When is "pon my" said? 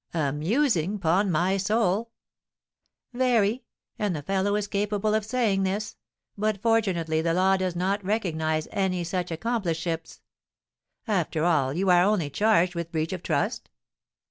0.97-1.57